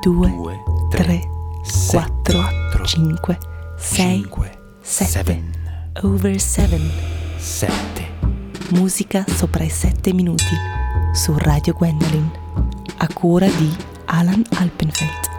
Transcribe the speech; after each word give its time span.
2, 0.00 0.30
due, 0.30 0.62
3, 0.90 1.04
tre, 1.04 1.20
4, 1.90 2.38
quattro, 2.38 2.84
5, 2.86 3.38
6, 3.76 3.94
cinque, 3.96 4.58
7. 4.80 5.10
seven, 5.10 5.52
Over 6.02 6.40
7. 6.40 6.80
sette. 7.36 8.08
Musica 8.70 9.24
sopra 9.28 9.64
i 9.64 9.68
7 9.68 10.12
minuti 10.12 10.54
su 11.12 11.34
Radio 11.36 11.74
Gwendolyn. 11.74 12.30
A 12.98 13.06
cura 13.12 13.46
di 13.46 13.74
Alan 14.06 14.42
Alpenfeld. 14.56 15.29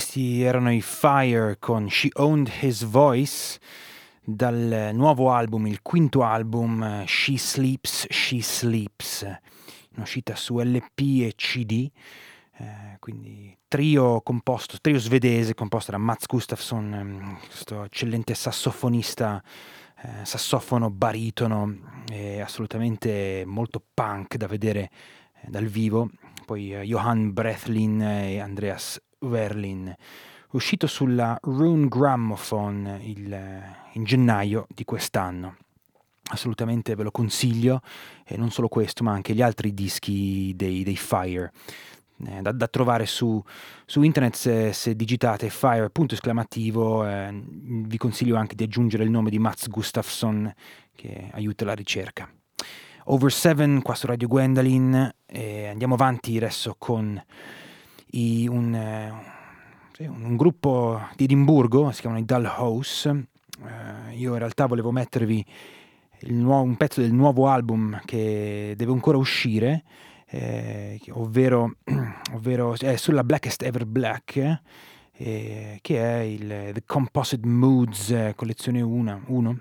Questi 0.00 0.40
erano 0.40 0.72
i 0.72 0.80
Fire 0.80 1.58
con 1.58 1.90
She 1.90 2.08
Owned 2.14 2.50
His 2.62 2.84
Voice 2.84 3.60
dal 4.24 4.92
nuovo 4.94 5.30
album, 5.30 5.66
il 5.66 5.82
quinto 5.82 6.22
album 6.22 7.04
She 7.04 7.36
Sleeps, 7.36 8.06
She 8.08 8.40
Sleeps, 8.40 9.20
in 9.24 10.00
uscita 10.00 10.36
su 10.36 10.58
LP 10.58 11.00
e 11.26 11.34
CD. 11.36 11.90
Eh, 12.56 12.96
quindi 12.98 13.54
trio 13.68 14.22
composto, 14.22 14.78
trio 14.80 14.98
svedese 14.98 15.52
composto 15.52 15.90
da 15.90 15.98
Mats 15.98 16.24
Gustafsson, 16.24 16.94
ehm, 16.94 17.38
questo 17.46 17.84
eccellente 17.84 18.32
sassofonista, 18.32 19.42
eh, 20.00 20.24
sassofono 20.24 20.88
baritono, 20.88 21.76
assolutamente 22.42 23.44
molto 23.44 23.84
punk 23.92 24.36
da 24.36 24.46
vedere 24.46 24.90
eh, 25.42 25.50
dal 25.50 25.66
vivo. 25.66 26.08
Poi 26.46 26.72
eh, 26.72 26.84
Johan 26.84 27.34
Brethlin 27.34 28.00
e 28.00 28.40
Andreas 28.40 28.98
Verlin, 29.20 29.94
uscito 30.50 30.86
sulla 30.86 31.38
Rune 31.42 31.88
Gramophone 31.88 33.00
il, 33.02 33.62
in 33.92 34.04
gennaio 34.04 34.66
di 34.74 34.84
quest'anno. 34.84 35.56
Assolutamente 36.32 36.94
ve 36.94 37.02
lo 37.02 37.10
consiglio, 37.10 37.80
e 38.24 38.36
non 38.36 38.50
solo 38.50 38.68
questo, 38.68 39.02
ma 39.02 39.12
anche 39.12 39.34
gli 39.34 39.42
altri 39.42 39.74
dischi 39.74 40.52
dei, 40.54 40.84
dei 40.84 40.96
Fire. 40.96 41.52
Eh, 42.26 42.42
da, 42.42 42.52
da, 42.52 42.68
trovare 42.68 43.06
su, 43.06 43.42
su, 43.86 44.02
internet 44.02 44.34
se, 44.34 44.72
se 44.74 44.94
digitate 44.94 45.48
fire 45.48 45.88
punto 45.88 46.12
esclamativo 46.12 47.08
eh, 47.08 47.30
vi 47.32 47.96
consiglio 47.96 48.36
anche 48.36 48.54
di 48.54 48.64
aggiungere 48.64 49.04
il 49.04 49.10
nome 49.10 49.30
di 49.30 49.38
Mats 49.38 49.68
Gustafsson 49.68 50.52
che 50.94 51.30
aiuta 51.32 51.64
la 51.64 51.72
ricerca 51.72 52.30
Over 53.04 53.32
7 53.32 53.80
qua 53.82 53.94
su 53.94 54.06
Radio 54.06 54.28
Gwendolyn 54.28 55.14
e 55.26 55.66
andiamo 55.66 55.94
avanti 55.94 56.36
adesso 56.36 56.76
con 56.78 57.20
i, 58.12 58.48
un, 58.48 58.74
eh, 58.74 59.12
un, 60.06 60.24
un, 60.24 60.36
gruppo 60.36 61.00
di 61.16 61.24
Edimburgo, 61.24 61.90
si 61.90 62.00
chiamano 62.00 62.22
i 62.22 62.24
Dull 62.24 62.44
House. 62.44 63.08
Eh, 63.08 64.14
io 64.14 64.32
in 64.32 64.38
realtà 64.38 64.66
volevo 64.66 64.90
mettervi 64.90 65.44
nuovo, 66.28 66.62
un 66.62 66.76
pezzo 66.76 67.00
del 67.00 67.12
nuovo 67.12 67.48
album 67.48 68.00
che 68.04 68.74
deve 68.76 68.92
ancora 68.92 69.18
uscire, 69.18 69.84
eh, 70.26 71.00
ovvero, 71.10 71.76
ovvero 72.34 72.76
è 72.78 72.96
sulla 72.96 73.24
Blackest 73.24 73.62
Ever 73.62 73.86
Black, 73.86 74.60
eh, 75.12 75.78
che 75.80 75.98
è 75.98 76.20
il 76.20 76.70
The 76.72 76.82
Composite 76.84 77.46
Moods 77.46 78.10
eh, 78.10 78.32
collezione 78.36 78.80
1, 78.80 79.58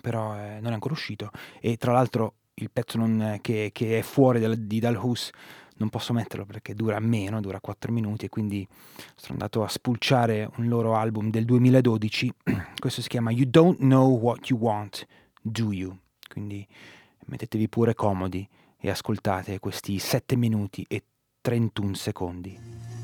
però 0.00 0.36
eh, 0.36 0.58
non 0.60 0.72
è 0.72 0.74
ancora 0.74 0.94
uscito 0.94 1.30
e 1.60 1.76
tra 1.76 1.92
l'altro 1.92 2.34
il 2.54 2.70
pezzo 2.70 2.98
non, 2.98 3.38
che, 3.40 3.70
che, 3.72 3.98
è 3.98 4.02
fuori 4.02 4.40
dal, 4.40 4.56
di 4.56 4.78
Dalhus 4.78 5.30
non 5.76 5.88
posso 5.88 6.12
metterlo 6.12 6.44
perché 6.44 6.74
dura 6.74 6.98
meno, 7.00 7.40
dura 7.40 7.60
4 7.60 7.92
minuti 7.92 8.26
e 8.26 8.28
quindi 8.28 8.66
sono 9.14 9.32
andato 9.32 9.62
a 9.62 9.68
spulciare 9.68 10.48
un 10.56 10.68
loro 10.68 10.94
album 10.94 11.30
del 11.30 11.44
2012, 11.44 12.32
questo 12.78 13.02
si 13.02 13.08
chiama 13.08 13.30
You 13.30 13.48
Don't 13.48 13.78
Know 13.78 14.18
What 14.18 14.48
You 14.48 14.58
Want, 14.58 15.06
Do 15.40 15.72
You? 15.72 15.96
Quindi 16.28 16.66
mettetevi 17.26 17.68
pure 17.68 17.94
comodi 17.94 18.48
e 18.78 18.90
ascoltate 18.90 19.58
questi 19.58 19.98
7 19.98 20.36
minuti 20.36 20.84
e 20.88 21.04
31 21.40 21.94
secondi. 21.94 23.01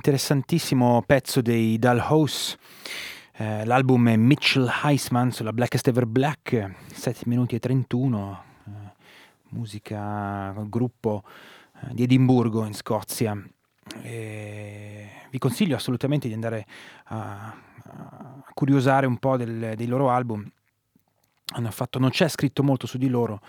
Interessantissimo 0.00 1.02
pezzo 1.04 1.42
dei 1.42 1.78
Dull 1.78 1.98
House. 1.98 2.56
Eh, 3.36 3.66
l'album 3.66 4.08
è 4.08 4.16
Mitchell 4.16 4.66
Heisman 4.82 5.30
sulla 5.30 5.52
Blackest 5.52 5.86
Ever 5.88 6.06
Black, 6.06 6.74
7 6.90 7.24
minuti 7.26 7.54
e 7.54 7.58
31, 7.58 8.42
eh, 8.64 8.70
musica, 9.50 10.54
gruppo 10.68 11.22
eh, 11.82 11.92
di 11.92 12.04
Edimburgo 12.04 12.64
in 12.64 12.72
Scozia. 12.72 13.38
E 14.00 15.08
vi 15.28 15.38
consiglio 15.38 15.76
assolutamente 15.76 16.28
di 16.28 16.34
andare 16.34 16.64
a, 17.04 17.54
a 17.84 18.50
curiosare 18.54 19.04
un 19.04 19.18
po' 19.18 19.36
del, 19.36 19.74
dei 19.76 19.86
loro 19.86 20.08
album. 20.08 20.50
Fatto, 21.68 21.98
non 21.98 22.08
c'è 22.08 22.26
scritto 22.28 22.62
molto 22.62 22.86
su 22.86 22.96
di 22.96 23.08
loro, 23.08 23.40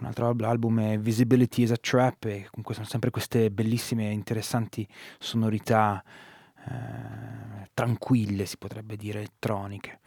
un 0.00 0.06
altro 0.06 0.34
album 0.48 0.80
è 0.80 0.98
Visibility 0.98 1.62
is 1.62 1.72
a 1.72 1.76
Trap 1.76 2.24
e 2.24 2.46
comunque 2.50 2.74
sono 2.74 2.86
sempre 2.86 3.10
queste 3.10 3.50
bellissime 3.50 4.08
e 4.08 4.12
interessanti 4.12 4.86
sonorità 5.18 6.02
eh, 6.68 7.68
tranquille, 7.74 8.46
si 8.46 8.58
potrebbe 8.58 8.96
dire, 8.96 9.18
elettroniche. 9.18 10.00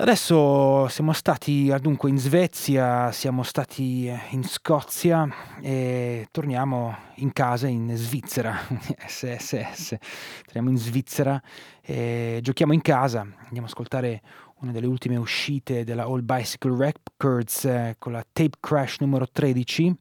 Adesso 0.00 0.88
siamo 0.88 1.12
stati 1.12 1.74
dunque 1.78 2.08
in 2.08 2.18
Svezia, 2.18 3.12
siamo 3.12 3.42
stati 3.42 4.10
in 4.30 4.44
Scozia 4.44 5.28
e 5.60 6.26
torniamo 6.30 6.96
in 7.16 7.34
casa 7.34 7.66
in 7.66 7.94
Svizzera, 7.94 8.56
SSS, 9.06 9.96
torniamo 10.44 10.70
in 10.70 10.78
Svizzera 10.78 11.38
e 11.82 12.38
giochiamo 12.40 12.72
in 12.72 12.80
casa, 12.80 13.20
andiamo 13.20 13.66
ad 13.66 13.72
ascoltare 13.72 14.22
una 14.60 14.72
delle 14.72 14.86
ultime 14.86 15.16
uscite 15.16 15.84
della 15.84 16.04
All 16.04 16.24
Bicycle 16.24 16.76
Records 16.76 17.64
eh, 17.64 17.96
con 17.98 18.12
la 18.12 18.24
Tape 18.30 18.58
Crash 18.60 18.98
numero 19.00 19.26
13, 19.26 19.96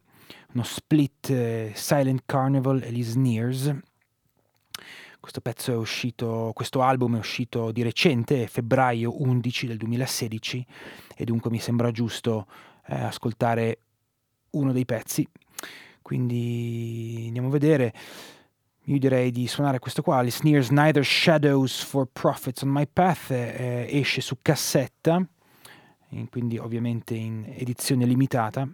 uno 0.53 0.63
split 0.63 1.29
eh, 1.29 1.71
Silent 1.75 2.23
Carnival 2.25 2.81
e 2.83 2.91
gli 2.91 3.03
Sneers. 3.03 3.73
Questo 5.19 5.41
pezzo 5.41 5.71
è 5.71 5.75
uscito, 5.75 6.51
questo 6.53 6.81
album 6.81 7.15
è 7.15 7.19
uscito 7.19 7.71
di 7.71 7.83
recente, 7.83 8.47
febbraio 8.47 9.21
11 9.21 9.67
del 9.67 9.77
2016, 9.77 10.65
e 11.15 11.25
dunque 11.25 11.49
mi 11.49 11.59
sembra 11.59 11.91
giusto 11.91 12.47
eh, 12.87 12.95
ascoltare 12.95 13.79
uno 14.51 14.73
dei 14.73 14.85
pezzi. 14.85 15.27
Quindi 16.01 17.25
andiamo 17.27 17.47
a 17.47 17.51
vedere 17.51 17.93
io 18.89 18.97
direi 18.97 19.29
di 19.29 19.47
suonare 19.47 19.77
questo 19.77 20.01
qua, 20.01 20.17
Alice 20.17 20.39
Sneers 20.39 20.69
Neither 20.69 21.05
Shadows 21.05 21.83
for 21.83 22.07
Profits 22.11 22.63
on 22.63 22.69
My 22.69 22.87
Path, 22.91 23.29
eh, 23.29 23.85
esce 23.87 24.19
su 24.19 24.37
cassetta, 24.41 25.23
in, 26.09 26.27
quindi 26.29 26.57
ovviamente 26.57 27.13
in 27.13 27.45
edizione 27.55 28.05
limitata, 28.05 28.67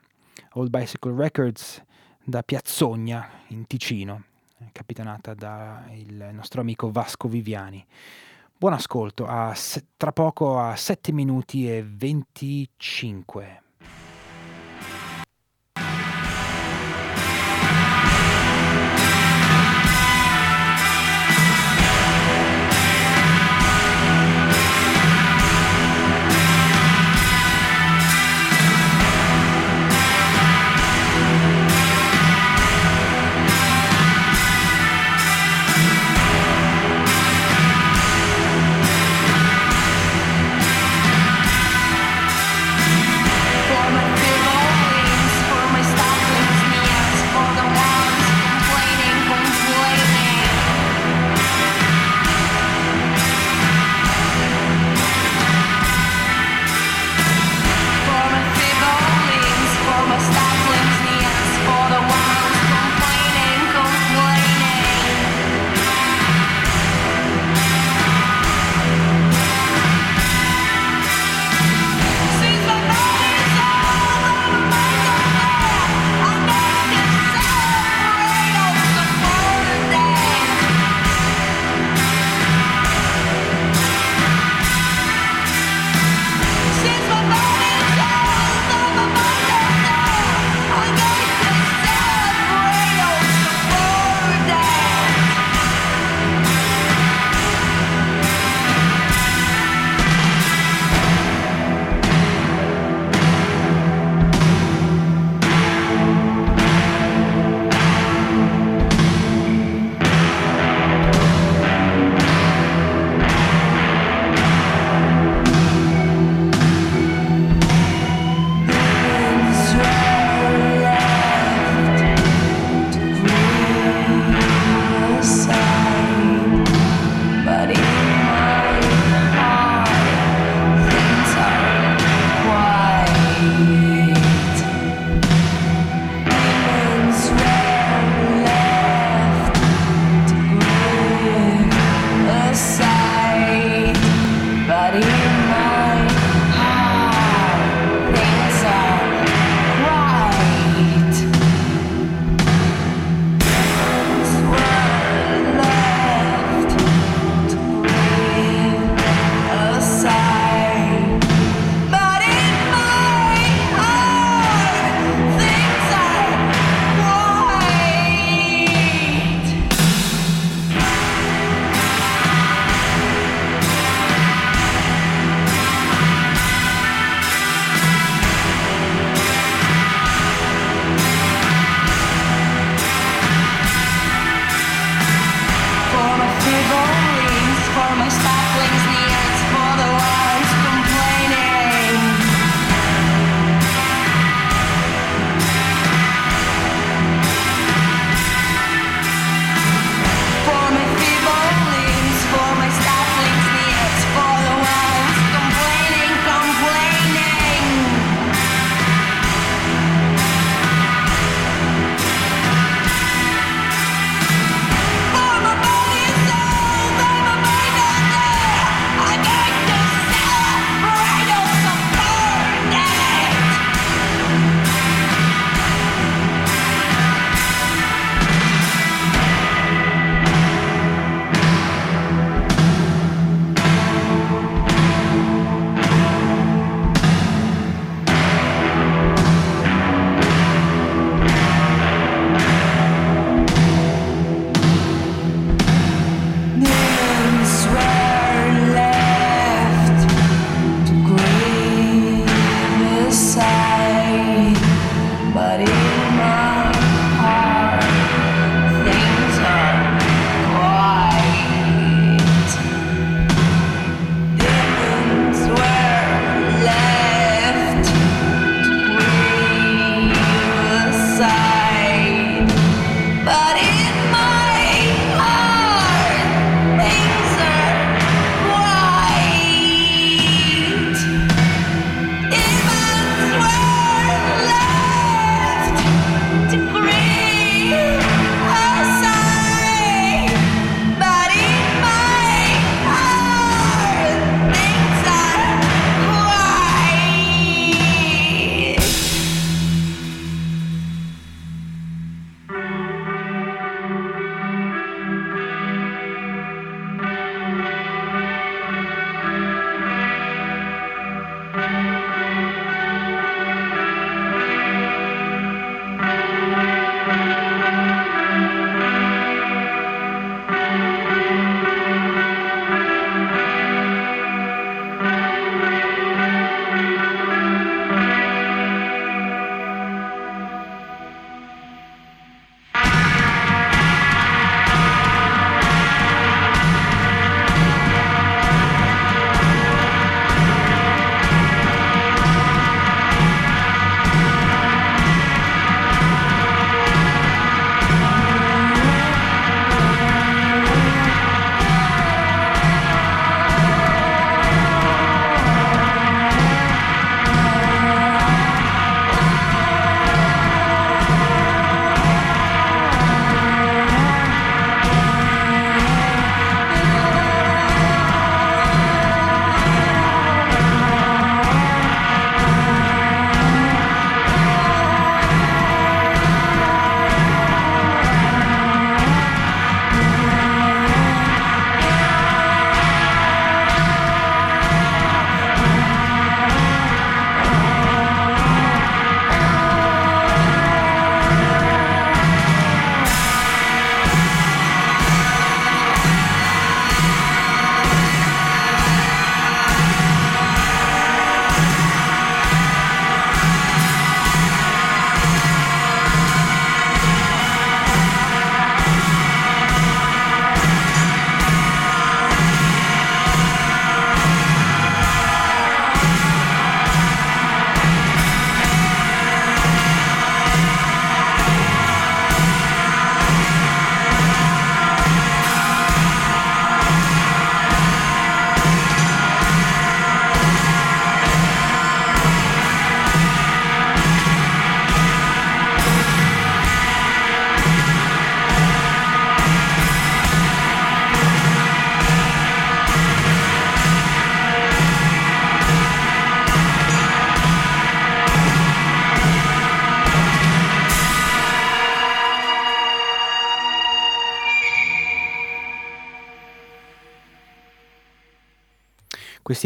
Old 0.53 0.69
Bicycle 0.69 1.13
Records 1.17 1.83
da 2.23 2.43
Piazzogna 2.43 3.29
in 3.47 3.67
Ticino, 3.67 4.23
capitanata 4.71 5.33
dal 5.33 6.29
nostro 6.31 6.61
amico 6.61 6.89
Vasco 6.89 7.27
Viviani. 7.27 7.85
Buon 8.57 8.71
ascolto, 8.71 9.25
a, 9.25 9.53
tra 9.97 10.13
poco 10.13 10.57
a 10.61 10.77
7 10.77 11.11
minuti 11.11 11.69
e 11.69 11.83
25. 11.83 13.63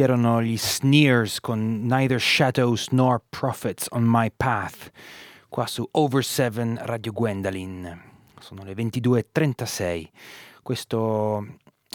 Erano 0.01 0.41
gli 0.41 0.57
Sneers 0.57 1.41
con 1.41 1.81
Neither 1.85 2.21
Shadows 2.21 2.87
Nor 2.91 3.21
Prophets 3.27 3.87
on 3.89 4.03
My 4.05 4.31
Path, 4.33 4.91
qua 5.49 5.67
su 5.67 5.85
Over 5.91 6.23
7 6.23 6.77
Radio 6.85 7.11
Gwendolyn. 7.11 8.01
Sono 8.39 8.63
le 8.63 8.71
22.36. 8.75 10.07
Questo 10.63 11.45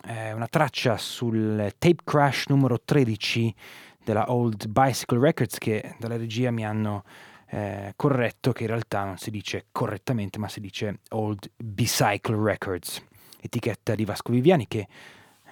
è 0.02 0.32
una 0.32 0.46
traccia 0.48 0.98
sul 0.98 1.72
tape 1.78 2.02
crash 2.04 2.44
numero 2.48 2.78
13 2.78 3.54
della 4.04 4.30
Old 4.30 4.68
Bicycle 4.68 5.18
Records 5.18 5.56
che 5.56 5.94
dalla 5.98 6.18
regia 6.18 6.50
mi 6.50 6.66
hanno 6.66 7.04
eh, 7.48 7.94
corretto 7.96 8.52
che 8.52 8.64
in 8.64 8.68
realtà 8.68 9.04
non 9.04 9.16
si 9.16 9.30
dice 9.30 9.68
correttamente 9.72 10.38
ma 10.38 10.48
si 10.48 10.60
dice 10.60 10.98
Old 11.12 11.50
Bicycle 11.56 12.36
Records, 12.36 13.02
etichetta 13.40 13.94
di 13.94 14.04
Vasco 14.04 14.30
Viviani 14.30 14.68
che 14.68 14.86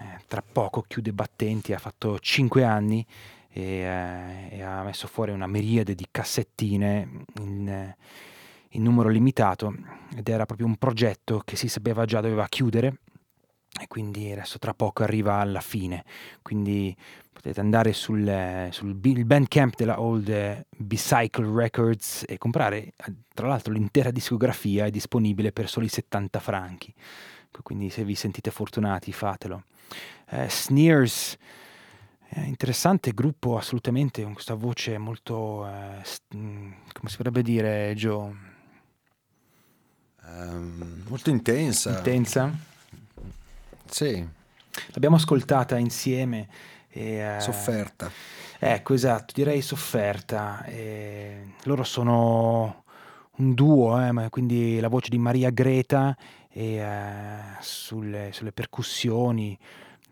eh, 0.03 0.21
tra 0.27 0.43
poco 0.43 0.83
chiude 0.83 1.13
battenti, 1.13 1.73
ha 1.73 1.79
fatto 1.79 2.19
5 2.19 2.65
anni 2.65 3.07
e, 3.49 3.63
eh, 3.63 4.57
e, 4.57 4.63
ha 4.63 4.83
messo 4.83 5.07
fuori 5.07 5.31
una 5.31 5.47
miriade 5.47 5.95
di 5.95 6.07
cassettine 6.11 7.25
in, 7.41 7.95
in 8.71 8.83
numero 8.83 9.09
limitato 9.09 9.75
ed 10.17 10.29
era 10.29 10.47
proprio 10.47 10.67
un 10.67 10.77
progetto 10.77 11.43
che 11.45 11.57
si 11.57 11.69
sapeva 11.69 12.05
già 12.05 12.21
doveva 12.21 12.47
chiudere 12.49 12.99
e 13.81 13.87
quindi 13.89 14.31
adesso 14.31 14.59
tra 14.59 14.75
poco 14.75 15.03
arriva 15.03 15.37
alla 15.37 15.61
fine. 15.61 16.05
Quindi 16.43 16.95
potete 17.33 17.61
andare 17.61 17.93
sul, 17.93 18.69
sul 18.71 18.95
bandcamp 18.95 19.77
della 19.77 20.01
Old 20.01 20.67
Bicycle 20.77 21.51
Records 21.55 22.25
e 22.29 22.39
comprare, 22.39 22.93
tra 23.35 23.47
l'altro 23.47 23.73
l'intera 23.73 24.11
discografia 24.11 24.85
è 24.85 24.91
disponibile 24.91 25.53
per 25.53 25.69
soli 25.69 25.89
70 25.89 26.39
franchi. 26.41 26.95
Quindi 27.63 27.91
se 27.91 28.05
vi 28.05 28.15
sentite 28.15 28.51
fortunati 28.51 29.13
fatelo. 29.13 29.65
Eh, 30.31 30.49
Sneers, 30.49 31.37
eh, 32.29 32.43
interessante 32.45 33.13
gruppo 33.13 33.59
assolutamente 33.59 34.23
con 34.23 34.33
questa 34.33 34.55
voce 34.55 34.97
molto, 34.97 35.67
eh, 35.67 36.03
mm, 36.37 36.73
come 36.93 37.09
si 37.11 37.17
potrebbe 37.17 37.43
dire 37.43 37.93
Joe? 37.95 38.51
Um, 40.25 41.05
molto 41.09 41.31
intensa. 41.31 41.99
Intensa? 41.99 42.51
Sì. 43.87 44.27
L'abbiamo 44.93 45.17
ascoltata 45.17 45.77
insieme. 45.77 46.49
E, 46.89 47.37
uh, 47.37 47.41
sofferta. 47.41 48.11
Ecco, 48.59 48.95
esatto, 48.95 49.33
direi 49.35 49.61
sofferta. 49.61 50.65
E 50.65 51.55
loro 51.65 51.85
sono 51.85 52.85
un 53.37 53.55
duo, 53.55 54.01
eh, 54.01 54.29
quindi 54.31 54.79
la 54.79 54.89
voce 54.89 55.09
di 55.09 55.19
Maria 55.19 55.51
Greta 55.51 56.17
e 56.53 56.85
uh, 56.85 57.57
sulle, 57.61 58.31
sulle, 58.33 58.53
percussioni, 58.53 59.59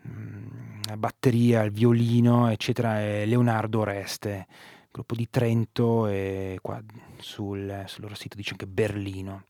mh, 0.02 0.10
mm, 0.10 0.80
la 0.88 0.96
batteria, 0.96 1.62
il 1.62 1.70
violino, 1.70 2.50
eccetera, 2.50 3.00
è 3.00 3.26
Leonardo 3.26 3.80
Oreste, 3.80 4.46
gruppo 4.90 5.14
di 5.14 5.28
Trento 5.30 6.06
e 6.06 6.58
qua 6.62 6.82
sul, 7.18 7.84
sul 7.86 8.02
loro 8.02 8.14
sito 8.14 8.36
dice 8.36 8.52
anche 8.52 8.66
Berlino. 8.66 9.44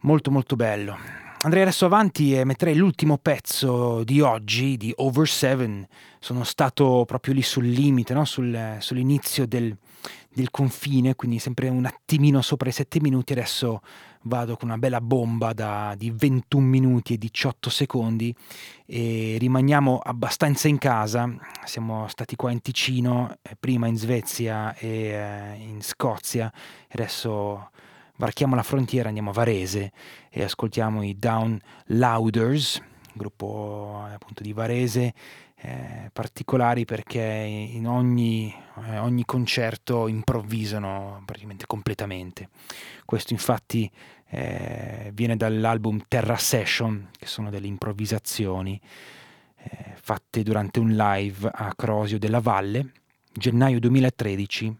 Molto 0.00 0.30
molto 0.30 0.56
bello. 0.56 0.96
Andrei 1.42 1.62
adesso 1.62 1.86
avanti 1.86 2.34
e 2.34 2.44
metterei 2.44 2.76
l'ultimo 2.76 3.16
pezzo 3.16 4.04
di 4.04 4.20
oggi, 4.20 4.76
di 4.76 4.92
Over 4.94 5.26
Seven. 5.26 5.86
Sono 6.18 6.44
stato 6.44 7.04
proprio 7.06 7.32
lì 7.32 7.40
sul 7.40 7.66
limite, 7.66 8.12
no? 8.12 8.26
sul, 8.26 8.76
sull'inizio 8.78 9.46
del, 9.46 9.74
del, 10.28 10.50
confine, 10.50 11.14
quindi 11.14 11.38
sempre 11.38 11.70
un 11.70 11.86
attimino 11.86 12.42
sopra 12.42 12.68
i 12.68 12.72
7 12.72 13.00
minuti. 13.00 13.32
Adesso 13.32 13.80
vado 14.22 14.56
con 14.56 14.68
una 14.68 14.78
bella 14.78 15.00
bomba 15.00 15.52
da, 15.52 15.94
di 15.96 16.10
21 16.10 16.66
minuti 16.66 17.14
e 17.14 17.18
18 17.18 17.70
secondi 17.70 18.34
e 18.84 19.36
rimaniamo 19.38 19.98
abbastanza 19.98 20.68
in 20.68 20.78
casa. 20.78 21.32
Siamo 21.64 22.06
stati 22.08 22.36
qua 22.36 22.50
in 22.50 22.60
Ticino, 22.60 23.36
eh, 23.42 23.56
prima 23.58 23.86
in 23.86 23.96
Svezia 23.96 24.74
e 24.74 24.88
eh, 24.88 25.54
in 25.60 25.82
Scozia, 25.82 26.52
adesso 26.90 27.70
varchiamo 28.16 28.54
la 28.54 28.62
frontiera, 28.62 29.08
andiamo 29.08 29.30
a 29.30 29.34
Varese 29.34 29.92
e 30.28 30.42
ascoltiamo 30.42 31.02
i 31.02 31.16
Down 31.18 31.58
Louders, 31.86 32.82
gruppo 33.14 34.04
eh, 34.08 34.12
appunto 34.12 34.42
di 34.42 34.52
Varese, 34.52 35.14
eh, 35.62 36.10
particolari 36.12 36.84
perché 36.84 37.20
in 37.20 37.86
ogni, 37.86 38.54
eh, 38.86 38.98
ogni, 38.98 39.24
concerto 39.24 40.08
improvvisano 40.08 41.22
praticamente 41.24 41.66
completamente. 41.66 42.48
Questo 43.04 43.32
infatti 43.32 43.90
eh, 44.28 45.10
viene 45.12 45.36
dall'album 45.36 46.04
Terra 46.08 46.36
Session, 46.36 47.10
che 47.18 47.26
sono 47.26 47.50
delle 47.50 47.66
improvvisazioni 47.66 48.80
eh, 49.56 49.94
fatte 50.00 50.42
durante 50.42 50.80
un 50.80 50.90
live 50.90 51.50
a 51.52 51.74
Crosio 51.74 52.18
della 52.18 52.40
Valle, 52.40 52.92
gennaio 53.32 53.78
2013 53.80 54.76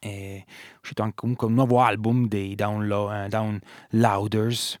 è 0.00 0.44
uscito 0.80 1.02
anche 1.02 1.16
comunque 1.16 1.48
un 1.48 1.54
nuovo 1.54 1.80
album 1.80 2.28
dei 2.28 2.54
Downlo- 2.54 3.12
eh, 3.12 3.28
Down 3.28 3.58
Louders, 3.90 4.78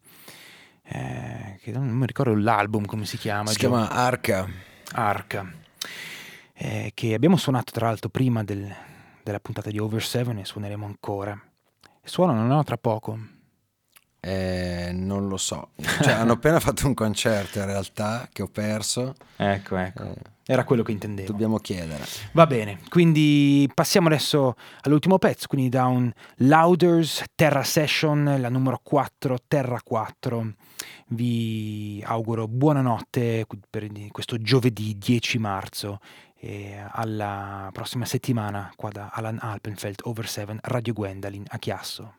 eh, 0.84 1.58
che 1.60 1.72
non 1.72 1.88
mi 1.88 2.06
ricordo 2.06 2.36
l'album 2.36 2.84
come 2.86 3.04
si 3.04 3.16
chiama. 3.16 3.50
Si 3.50 3.58
chiama 3.58 3.90
Arca. 3.90 4.48
Arca, 4.92 5.50
eh, 6.54 6.90
che 6.94 7.14
abbiamo 7.14 7.36
suonato 7.36 7.72
tra 7.72 7.86
l'altro 7.86 8.08
prima 8.08 8.42
del, 8.42 8.74
della 9.22 9.40
puntata 9.40 9.70
di 9.70 9.78
Over 9.78 10.02
7 10.02 10.38
e 10.38 10.44
suoneremo 10.44 10.86
ancora. 10.86 11.40
Suonano 12.02 12.46
no, 12.46 12.62
tra 12.64 12.76
poco. 12.76 13.18
Eh, 14.20 14.90
non 14.92 15.28
lo 15.28 15.36
so, 15.36 15.70
cioè, 16.02 16.12
hanno 16.12 16.32
appena 16.32 16.58
fatto 16.60 16.86
un 16.86 16.94
concerto 16.94 17.58
in 17.58 17.66
realtà 17.66 18.28
che 18.32 18.42
ho 18.42 18.48
perso. 18.48 19.14
Ecco, 19.36 19.76
ecco. 19.76 20.02
Eh 20.02 20.36
era 20.50 20.64
quello 20.64 20.82
che 20.82 20.92
intendevo. 20.92 21.30
Dobbiamo 21.30 21.58
chiedere. 21.58 22.02
Va 22.32 22.46
bene, 22.46 22.80
quindi 22.88 23.70
passiamo 23.74 24.06
adesso 24.06 24.54
all'ultimo 24.80 25.18
pezzo, 25.18 25.46
quindi 25.46 25.68
da 25.68 25.84
un 25.84 26.10
Louders 26.36 27.22
Terra 27.34 27.62
Session, 27.62 28.36
la 28.40 28.48
numero 28.48 28.80
4, 28.82 29.36
Terra 29.46 29.78
4. 29.84 30.54
Vi 31.08 32.02
auguro 32.06 32.48
buonanotte 32.48 33.44
per 33.68 33.88
questo 34.10 34.40
giovedì 34.40 34.96
10 34.96 35.38
marzo 35.38 35.98
e 36.34 36.82
alla 36.92 37.68
prossima 37.70 38.06
settimana 38.06 38.72
qua 38.74 38.88
da 38.88 39.10
Alan 39.12 39.38
Alpenfeld 39.38 40.00
Over 40.04 40.26
7 40.26 40.56
Radio 40.62 40.94
Gwendolyn 40.94 41.44
a 41.46 41.58
Chiasso. 41.58 42.17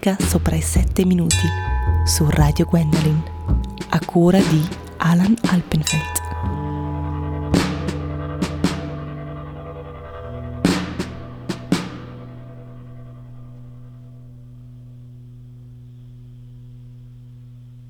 Musica 0.00 0.16
sopra 0.26 0.56
i 0.56 0.62
sette 0.62 1.04
minuti 1.04 1.46
su 2.06 2.26
Radio 2.30 2.64
Gwendolyn, 2.64 3.22
a 3.90 4.00
cura 4.02 4.38
di 4.38 4.66
Alan 4.96 5.36
Alpenfeld. 5.50 6.29